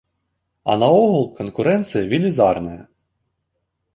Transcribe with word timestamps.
А 0.71 0.77
наогул 0.83 1.27
канкурэнцыя 1.41 2.03
велізарная. 2.13 2.81